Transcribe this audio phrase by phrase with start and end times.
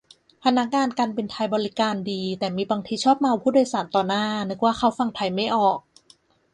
[0.43, 5.79] พนักงานการบินไทยบริการดี แต่มีบางทีชอบเมาต์ผู้โดยสารต่อหน้า นึกว่าเขาฟังไทยไม่ออก